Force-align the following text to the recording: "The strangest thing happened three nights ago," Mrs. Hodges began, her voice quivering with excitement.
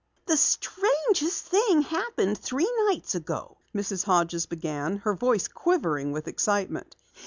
"The 0.25 0.35
strangest 0.35 1.43
thing 1.45 1.83
happened 1.83 2.35
three 2.35 2.67
nights 2.89 3.13
ago," 3.13 3.57
Mrs. 3.75 4.03
Hodges 4.03 4.47
began, 4.47 4.97
her 4.97 5.13
voice 5.13 5.47
quivering 5.47 6.11
with 6.11 6.27
excitement. 6.27 6.95